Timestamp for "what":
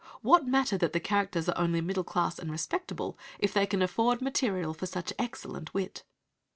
0.23-0.47